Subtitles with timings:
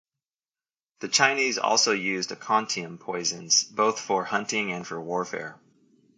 [1.01, 5.59] The Chinese also used "Aconitum" poisons both for hunting and for warfare.